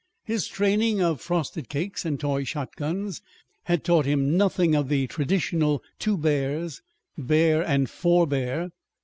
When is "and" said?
2.05-2.19, 7.61-7.87